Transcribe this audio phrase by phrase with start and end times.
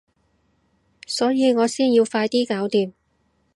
[1.05, 2.91] 所以我先要快啲搞掂